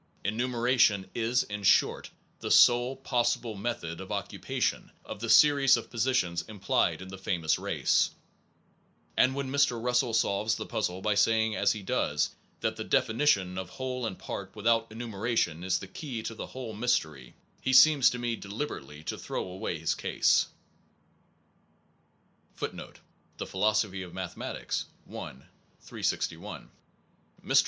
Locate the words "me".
18.17-18.35